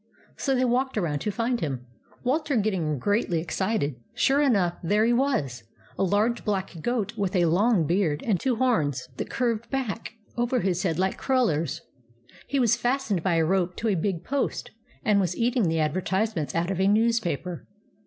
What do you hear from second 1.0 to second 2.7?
to find him, Wal ter